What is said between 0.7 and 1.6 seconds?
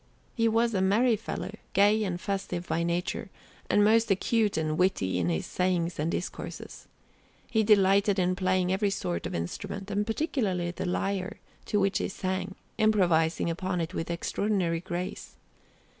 a merry fellow,